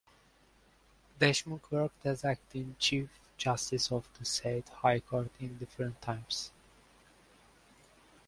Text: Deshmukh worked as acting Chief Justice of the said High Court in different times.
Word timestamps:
Deshmukh 1.19 1.69
worked 1.69 2.07
as 2.07 2.25
acting 2.25 2.75
Chief 2.79 3.07
Justice 3.37 3.91
of 3.91 4.07
the 4.17 4.25
said 4.25 4.67
High 4.77 4.99
Court 4.99 5.29
in 5.39 5.59
different 5.59 6.01
times. 6.01 6.49